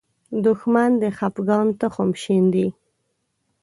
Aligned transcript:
دښمن 0.45 0.91
د 1.01 1.03
خپګان 1.17 1.67
تخم 1.79 2.09
شیندي 2.21 2.67